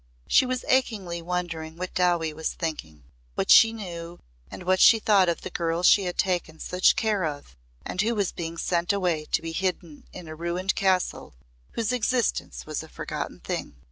She 0.27 0.47
was 0.47 0.65
achingly 0.67 1.21
wondering 1.21 1.77
what 1.77 1.93
Dowie 1.93 2.33
was 2.33 2.53
thinking 2.55 3.03
what 3.35 3.51
she 3.51 3.71
knew 3.71 4.19
and 4.49 4.63
what 4.63 4.79
she 4.79 4.97
thought 4.97 5.29
of 5.29 5.41
the 5.41 5.51
girl 5.51 5.83
she 5.83 6.05
had 6.05 6.17
taken 6.17 6.57
such 6.59 6.95
care 6.95 7.23
of 7.23 7.55
and 7.85 8.01
who 8.01 8.15
was 8.15 8.31
being 8.31 8.57
sent 8.57 8.91
away 8.91 9.25
to 9.25 9.43
be 9.43 9.51
hidden 9.51 10.05
in 10.11 10.27
a 10.27 10.33
ruined 10.33 10.73
castle 10.73 11.35
whose 11.73 11.91
existence 11.93 12.65
was 12.65 12.81
a 12.81 12.89
forgotten 12.89 13.41
thing. 13.41 13.75